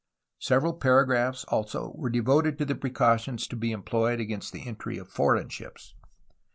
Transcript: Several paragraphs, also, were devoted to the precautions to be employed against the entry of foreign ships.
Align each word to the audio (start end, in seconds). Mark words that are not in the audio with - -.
Several 0.39 0.73
paragraphs, 0.73 1.43
also, 1.49 1.91
were 1.93 2.09
devoted 2.09 2.57
to 2.57 2.65
the 2.65 2.73
precautions 2.73 3.45
to 3.45 3.55
be 3.55 3.71
employed 3.71 4.19
against 4.19 4.51
the 4.51 4.65
entry 4.65 4.97
of 4.97 5.07
foreign 5.07 5.49
ships. 5.49 5.93